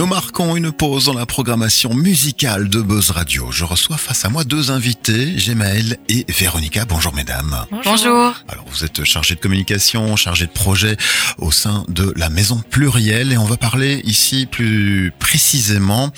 [0.00, 3.52] Nous marquons une pause dans la programmation musicale de Buzz Radio.
[3.52, 6.86] Je reçois face à moi deux invités, Gemaël et Véronica.
[6.86, 7.66] Bonjour mesdames.
[7.84, 8.34] Bonjour.
[8.48, 10.96] Alors vous êtes chargé de communication, chargé de projet
[11.36, 16.10] au sein de la Maison Plurielle et on va parler ici plus précisément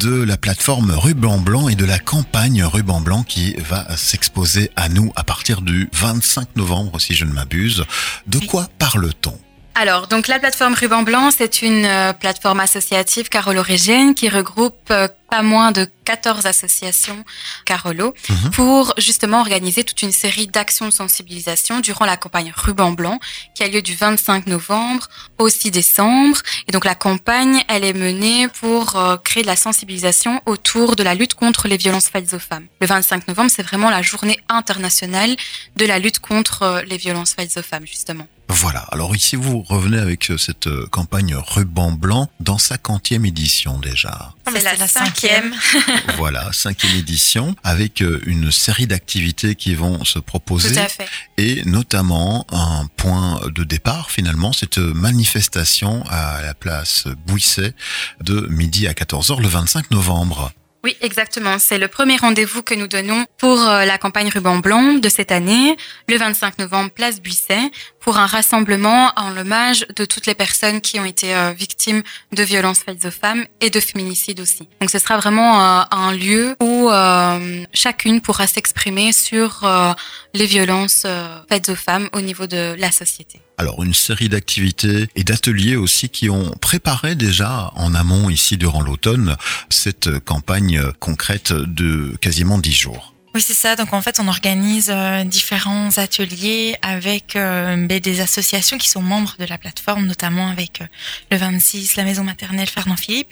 [0.00, 4.90] de la plateforme Ruban Blanc et de la campagne Ruban Blanc qui va s'exposer à
[4.90, 7.86] nous à partir du 25 novembre si je ne m'abuse.
[8.26, 9.38] De quoi parle-t-on?
[9.74, 15.08] Alors, donc la plateforme Ruban Blanc, c'est une euh, plateforme associative carolorégéenne qui regroupe euh,
[15.30, 17.24] pas moins de 14 associations
[17.64, 18.50] Carolo Mhm.
[18.50, 23.18] pour justement organiser toute une série d'actions de sensibilisation durant la campagne Ruban Blanc
[23.54, 26.38] qui a lieu du 25 novembre au 6 décembre.
[26.68, 31.02] Et donc la campagne, elle est menée pour euh, créer de la sensibilisation autour de
[31.02, 32.66] la lutte contre les violences faites aux femmes.
[32.80, 35.36] Le 25 novembre, c'est vraiment la journée internationale
[35.76, 38.26] de la lutte contre euh, les violences faites aux femmes, justement.
[38.52, 43.78] Voilà, alors ici vous revenez avec euh, cette campagne Ruban Blanc dans sa quantième édition
[43.78, 44.34] déjà.
[44.52, 45.12] C'est la cinquième.
[46.16, 50.74] voilà, cinquième édition avec euh, une série d'activités qui vont se proposer.
[50.74, 51.08] Tout à fait.
[51.38, 57.74] et notamment un point de départ finalement cette manifestation à la place Bouisset
[58.20, 60.52] de midi à 14h le 25 novembre.
[60.82, 61.58] Oui, exactement.
[61.58, 65.30] C'est le premier rendez-vous que nous donnons pour euh, la campagne Ruban Blanc de cette
[65.30, 65.76] année,
[66.08, 70.98] le 25 novembre, place Buisset, pour un rassemblement en l'hommage de toutes les personnes qui
[70.98, 74.68] ont été euh, victimes de violences faites aux femmes et de féminicides aussi.
[74.80, 79.68] Donc ce sera vraiment euh, un lieu où euh, chacune pourra s'exprimer sur
[80.34, 81.06] les violences
[81.48, 83.40] faites aux femmes au niveau de la société.
[83.58, 88.80] Alors une série d'activités et d'ateliers aussi qui ont préparé déjà en amont ici durant
[88.80, 89.36] l'automne
[89.68, 93.14] cette campagne concrète de quasiment dix jours.
[93.32, 93.76] Oui, c'est ça.
[93.76, 99.02] Donc en fait, on organise euh, différents ateliers avec euh, ben, des associations qui sont
[99.02, 100.86] membres de la plateforme, notamment avec euh,
[101.30, 103.30] le 26, la maison maternelle Fernand Philippe.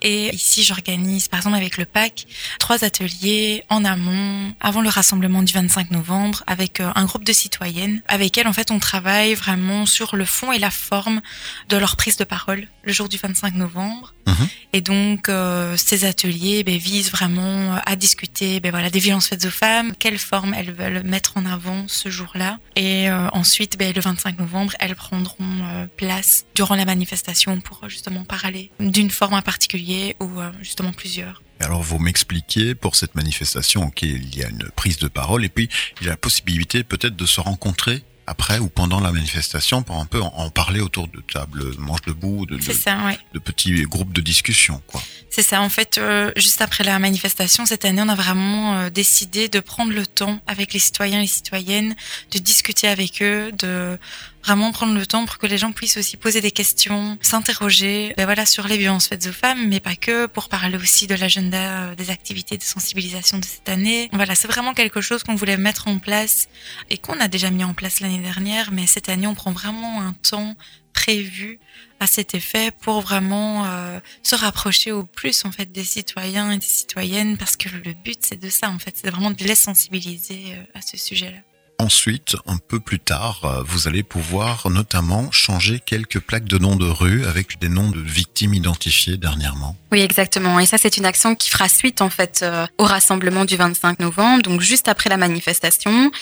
[0.00, 2.26] Et ici, j'organise, par exemple, avec le PAC,
[2.58, 7.32] trois ateliers en amont, avant le rassemblement du 25 novembre, avec euh, un groupe de
[7.32, 11.20] citoyennes, avec elles, en fait, on travaille vraiment sur le fond et la forme
[11.68, 14.14] de leur prise de parole le jour du 25 novembre.
[14.26, 14.48] Mhm.
[14.72, 19.46] Et donc, euh, ces ateliers ben, visent vraiment à discuter ben, voilà, des violences faites
[19.46, 22.58] aux femmes, quelle forme elles veulent mettre en avant ce jour-là.
[22.76, 27.88] Et euh, ensuite, ben, le 25 novembre, elles prendront euh, place durant la manifestation pour
[27.88, 31.42] justement parler d'une forme en particulier ou euh, justement plusieurs.
[31.60, 35.68] Alors vous m'expliquez pour cette manifestation qu'il y a une prise de parole et puis
[36.00, 39.96] il y a la possibilité peut-être de se rencontrer après ou pendant la manifestation pour
[39.96, 43.18] un peu en, en parler autour de table manche debout, de, de, C'est ça, ouais.
[43.32, 45.02] de petits groupes de discussion quoi.
[45.30, 45.60] C'est ça.
[45.62, 49.58] En fait, euh, juste après la manifestation, cette année, on a vraiment euh, décidé de
[49.58, 51.96] prendre le temps avec les citoyens et les citoyennes,
[52.30, 53.98] de discuter avec eux, de
[54.44, 58.26] vraiment prendre le temps pour que les gens puissent aussi poser des questions, s'interroger ben
[58.26, 61.84] voilà, sur les violences faites aux femmes, mais pas que, pour parler aussi de l'agenda
[61.84, 64.10] euh, des activités de sensibilisation de cette année.
[64.12, 66.48] Voilà, c'est vraiment quelque chose qu'on voulait mettre en place
[66.90, 70.02] et qu'on a déjà mis en place l'année dernière, mais cette année, on prend vraiment
[70.02, 70.54] un temps
[70.92, 71.58] prévu
[71.98, 76.58] à cet effet pour vraiment euh, se rapprocher au plus en fait des citoyens et
[76.58, 79.56] des citoyennes parce que le but c'est de ça en fait c'est vraiment de les
[79.56, 81.53] sensibiliser euh, à ce sujet-là.
[81.78, 86.76] Ensuite, un peu plus tard, euh, vous allez pouvoir notamment changer quelques plaques de noms
[86.76, 89.76] de rue avec des noms de victimes identifiées dernièrement.
[89.90, 90.60] Oui, exactement.
[90.60, 93.98] Et ça, c'est une action qui fera suite en fait euh, au rassemblement du 25
[93.98, 94.42] novembre.
[94.42, 96.12] Donc juste après la manifestation,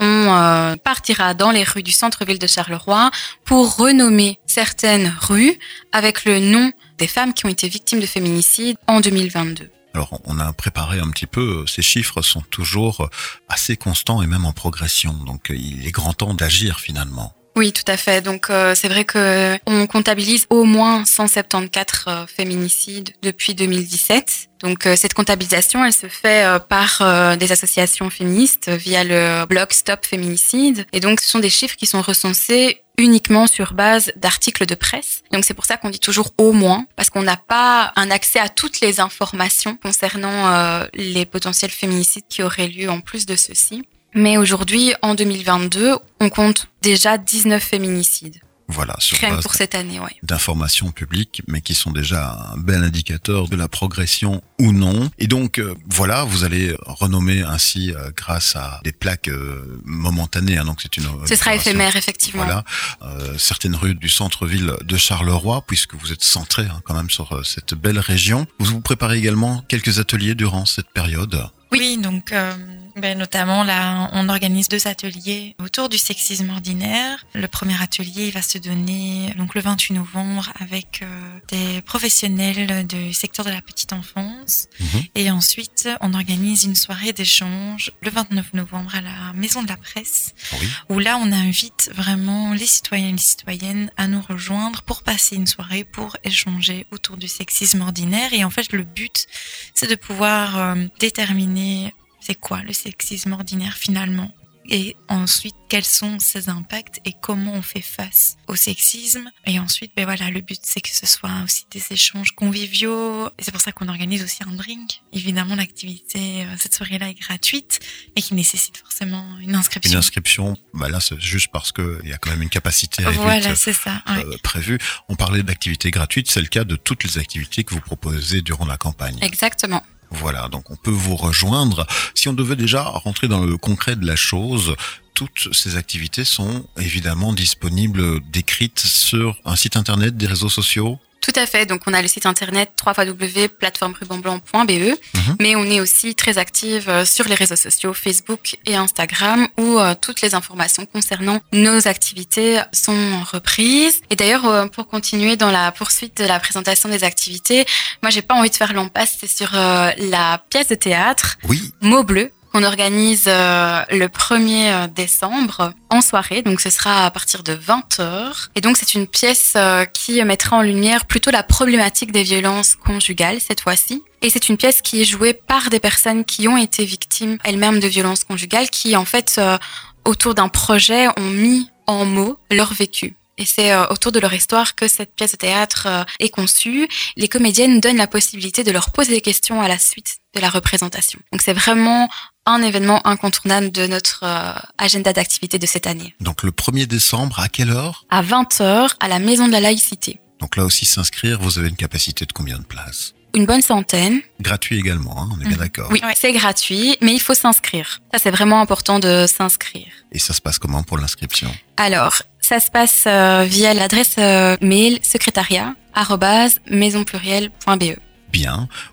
[0.00, 3.10] on euh, partira dans les rues du centre-ville de Charleroi
[3.44, 5.56] pour renommer certaines rues
[5.92, 9.70] avec le nom des femmes qui ont été victimes de féminicide en 2022.
[9.96, 13.08] Alors on a préparé un petit peu, euh, ces chiffres sont toujours euh,
[13.48, 17.32] assez constants et même en progression, donc euh, il est grand temps d'agir finalement.
[17.56, 18.20] Oui, tout à fait.
[18.20, 24.50] Donc c'est vrai que on comptabilise au moins 174 euh, féminicides depuis 2017.
[24.60, 30.86] Donc cette comptabilisation, elle se fait par des associations féministes via le blog Stop Féminicide.
[30.92, 35.22] Et donc ce sont des chiffres qui sont recensés uniquement sur base d'articles de presse.
[35.32, 38.38] Donc c'est pour ça qu'on dit toujours au moins, parce qu'on n'a pas un accès
[38.38, 43.36] à toutes les informations concernant euh, les potentiels féminicides qui auraient lieu en plus de
[43.36, 43.82] ceci.
[44.14, 48.40] Mais aujourd'hui, en 2022, on compte déjà 19 féminicides.
[48.68, 50.16] Voilà, sur Rien base pour cette année, ouais.
[50.24, 55.08] d'informations publiques, mais qui sont déjà un bel indicateur de la progression ou non.
[55.18, 60.58] Et donc, euh, voilà, vous allez renommer ainsi euh, grâce à des plaques euh, momentanées.
[60.58, 61.06] hein, donc, c'est une.
[61.26, 62.44] Ce sera éphémère, effectivement.
[62.44, 62.64] Voilà,
[63.02, 67.32] euh, certaines rues du centre-ville de Charleroi, puisque vous êtes centré hein, quand même sur
[67.36, 68.46] euh, cette belle région.
[68.58, 71.40] Vous vous préparez également quelques ateliers durant cette période.
[71.72, 72.52] Oui, donc euh,
[72.96, 77.24] ben, Notamment, là, on organise deux ateliers autour du sexisme ordinaire.
[77.34, 82.86] Le premier atelier il va se donner donc le 28 novembre avec euh, des professionnels
[82.86, 84.68] du secteur de la petite enfance.
[84.80, 85.02] Mhm.
[85.14, 89.76] Et ensuite, on organise une soirée d'échange le 29 novembre à la Maison de la
[89.76, 90.68] Presse, Oui.
[90.88, 95.36] où là, on invite vraiment les citoyens et les citoyennes à nous rejoindre pour passer
[95.36, 98.32] une soirée, pour échanger autour du sexisme ordinaire.
[98.32, 99.26] Et en fait, le but,
[99.74, 101.92] c'est de pouvoir euh, déterminer
[102.26, 104.32] c'est quoi le sexisme ordinaire finalement?
[104.68, 109.30] Et ensuite quels sont ses impacts et comment on fait face au sexisme?
[109.46, 113.44] Et ensuite ben voilà le but c'est que ce soit aussi des échanges conviviaux et
[113.44, 117.14] c'est pour ça qu'on organise aussi un drink évidemment l'activité euh, cette soirée là est
[117.14, 117.78] gratuite
[118.16, 122.08] mais qui nécessite forcément une inscription Une inscription, bah là c'est juste parce que il
[122.08, 124.24] y a quand même une capacité réduite voilà c'est ça ouais.
[124.24, 124.78] euh, prévue.
[125.08, 128.66] On parlait d'activités gratuites, c'est le cas de toutes les activités que vous proposez durant
[128.66, 129.18] la campagne.
[129.22, 129.84] Exactement.
[130.10, 131.86] Voilà, donc on peut vous rejoindre.
[132.14, 134.76] Si on devait déjà rentrer dans le concret de la chose,
[135.14, 140.98] toutes ces activités sont évidemment disponibles, décrites sur un site internet, des réseaux sociaux.
[141.26, 141.66] Tout à fait.
[141.66, 144.70] Donc, on a le site internet www.plateformerubamblanc.be,
[145.14, 145.36] Mhm.
[145.40, 149.78] mais on est aussi très active euh, sur les réseaux sociaux Facebook et Instagram où
[149.80, 154.02] euh, toutes les informations concernant nos activités sont reprises.
[154.10, 157.64] Et d'ailleurs, euh, pour continuer dans la poursuite de la présentation des activités,
[158.04, 161.72] moi, j'ai pas envie de faire l'impasse, c'est sur euh, la pièce de théâtre Oui,
[161.80, 166.40] Mots Bleus qu'on organise euh, le 1er décembre en soirée.
[166.40, 168.48] Donc ce sera à partir de 20h.
[168.54, 172.74] Et donc c'est une pièce euh, qui mettra en lumière plutôt la problématique des violences
[172.74, 174.02] conjugales cette fois-ci.
[174.22, 177.78] Et c'est une pièce qui est jouée par des personnes qui ont été victimes elles-mêmes
[177.78, 179.58] de violences conjugales, qui en fait, euh,
[180.06, 183.16] autour d'un projet, ont mis en mots leur vécu.
[183.38, 186.88] Et c'est euh, autour de leur histoire que cette pièce de théâtre euh, est conçue.
[187.16, 190.48] Les comédiennes donnent la possibilité de leur poser des questions à la suite de la
[190.48, 191.18] représentation.
[191.32, 192.08] Donc c'est vraiment
[192.46, 196.14] un événement incontournable de notre euh, agenda d'activité de cette année.
[196.20, 198.04] donc le 1er décembre, à quelle heure?
[198.10, 200.20] À 20h, à la Maison de la Laïcité.
[200.40, 203.14] Donc là aussi s'inscrire, vous avez une capacité de combien de places?
[203.34, 204.20] Une bonne centaine.
[204.40, 205.56] Gratuit également, hein, on est bien Mhm.
[205.58, 205.88] d'accord.
[205.90, 208.00] Oui, c'est gratuit, mais il faut s'inscrire.
[208.12, 209.88] Ça, c'est vraiment important de s'inscrire.
[210.12, 211.54] Et ça se passe comment pour l'inscription?
[211.76, 217.96] Alors, ça se passe euh, via l'adresse euh, mail secrétariat arobase maisonplurielle.be.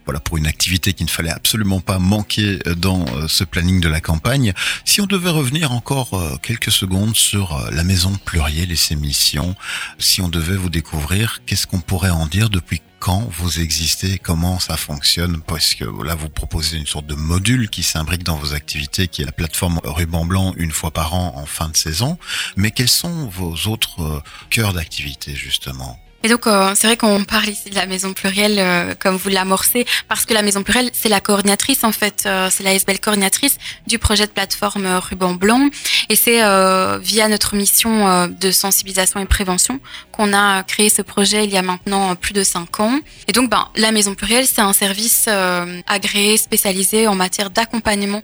[0.06, 3.82] Voilà pour une activité qu'il ne fallait absolument pas manquer euh, dans euh, ce planning
[3.82, 4.54] de la campagne.
[4.86, 9.56] Si on devait revenir encore euh, quelques secondes sur la maison plurielle et ses missions,
[10.00, 14.60] si on devait vous découvrir, qu'est-ce qu'on pourrait en dire depuis quand vous existez, comment
[14.60, 18.54] ça fonctionne, parce que là vous proposez une sorte de module qui s'imbrique dans vos
[18.54, 22.18] activités, qui est la plateforme Ruban Blanc une fois par an en fin de saison.
[22.56, 26.00] Mais quels sont vos autres cœurs d'activité justement?
[26.24, 29.28] Et donc, euh, c'est vrai qu'on parle ici de la maison plurielle, euh, comme vous
[29.30, 33.00] l'amorcez, parce que la maison plurielle, c'est la coordinatrice, en fait, euh, c'est la SBL
[33.00, 35.70] coordinatrice du projet de plateforme euh, Ruban Blanc.
[36.08, 39.82] Et c'est euh, via notre mission euh, de sensibilisation et prévention
[40.14, 43.00] qu'on a créé ce projet il y a maintenant plus de cinq ans.
[43.28, 48.22] Et donc, ben, la maison plurielle, c'est un service euh, agréé, spécialisé en matière d'accompagnement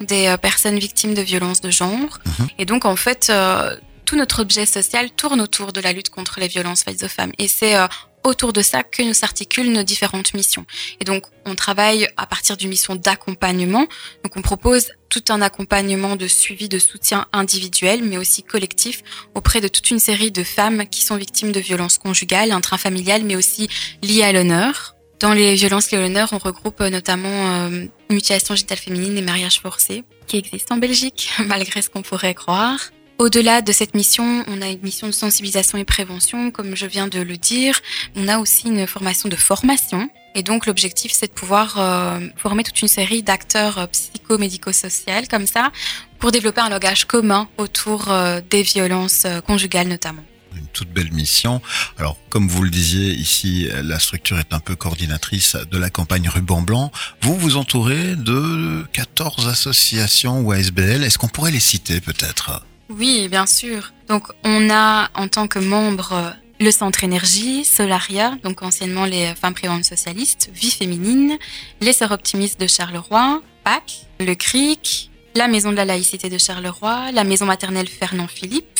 [0.00, 2.20] des personnes victimes de violences de genre.
[2.24, 2.48] Mhm.
[2.58, 6.40] Et donc, en fait, euh, tout notre objet social tourne autour de la lutte contre
[6.40, 7.32] les violences faites aux femmes.
[7.38, 7.86] Et c'est euh,
[8.24, 10.64] autour de ça que nous s'articulent nos différentes missions.
[11.00, 13.86] Et donc, on travaille à partir d'une mission d'accompagnement.
[14.24, 19.02] Donc, on propose tout un accompagnement de suivi, de soutien individuel, mais aussi collectif,
[19.34, 23.36] auprès de toute une série de femmes qui sont victimes de violences conjugales, intrafamiliales, mais
[23.36, 23.68] aussi
[24.02, 24.96] liées à l'honneur.
[25.20, 27.28] Dans les violences liées à l'honneur, on regroupe euh, notamment
[27.68, 32.34] euh, mutilation génitale féminine et mariage forcé, qui existent en Belgique, malgré ce qu'on pourrait
[32.34, 32.90] croire.
[33.18, 37.06] Au-delà de cette mission, on a une mission de sensibilisation et prévention, comme je viens
[37.06, 37.80] de le dire.
[38.16, 40.10] On a aussi une formation de formation.
[40.34, 45.46] Et donc l'objectif, c'est de pouvoir euh, former toute une série d'acteurs euh, psychomédico-sociaux comme
[45.46, 45.70] ça,
[46.18, 50.24] pour développer un langage commun autour euh, des violences conjugales notamment.
[50.56, 51.62] une toute belle mission.
[51.98, 56.28] Alors, comme vous le disiez, ici, la structure est un peu coordinatrice de la campagne
[56.28, 56.90] Ruban Blanc.
[57.20, 61.04] Vous vous entourez de 14 associations ou ASBL.
[61.04, 62.64] Est-ce qu'on pourrait les citer peut-être?
[62.90, 63.92] Oui, bien sûr.
[64.08, 69.54] Donc, on a en tant que membre le Centre Énergie, Solaria, donc anciennement les Femmes
[69.54, 71.38] Préventes Socialistes, Vie Féminine,
[71.80, 77.10] les Sœurs Optimistes de Charleroi, PAC, le CRIC, la Maison de la Laïcité de Charleroi,
[77.12, 78.78] la Maison Maternelle Fernand Philippe,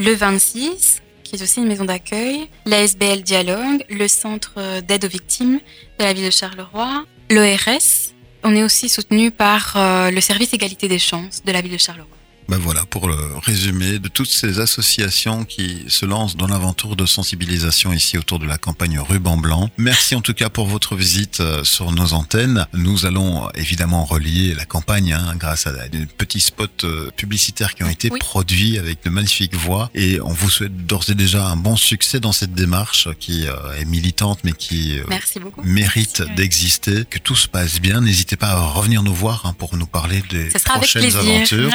[0.00, 5.08] le 26, qui est aussi une maison d'accueil, la SBL Dialogue, le Centre d'aide aux
[5.08, 5.60] victimes
[5.98, 8.12] de la ville de Charleroi, l'ORS.
[8.42, 11.78] On est aussi soutenu par euh, le Service Égalité des chances de la ville de
[11.78, 12.08] Charleroi.
[12.48, 17.06] Ben voilà, pour le résumé de toutes ces associations qui se lancent dans l'aventure de
[17.06, 19.70] sensibilisation ici autour de la campagne Ruban Blanc.
[19.78, 22.66] Merci en tout cas pour votre visite euh, sur nos antennes.
[22.74, 27.82] Nous allons évidemment relier la campagne hein, grâce à des petits spots euh, publicitaires qui
[27.82, 28.18] ont été Oui.
[28.18, 32.20] produits avec de magnifiques voix et on vous souhaite d'ores et déjà un bon succès
[32.20, 37.36] dans cette démarche qui euh, est militante mais qui euh, Merci mérite d'exister, que tout
[37.36, 38.00] se passe bien.
[38.00, 41.70] N'hésitez pas à revenir nous voir hein, pour nous parler des prochaines aventures.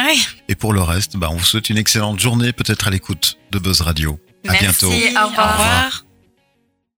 [0.48, 3.58] Et pour le reste, bah, on vous souhaite une excellente journée, peut-être à l'écoute de
[3.58, 4.20] Buzz Radio.
[4.46, 4.86] À bientôt.
[4.88, 5.24] au revoir.
[5.24, 6.04] Au revoir.